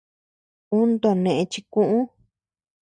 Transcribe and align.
Uu 0.75 0.87
too 1.01 1.11
nëe 1.23 1.31
chikuʼu. 1.51 1.99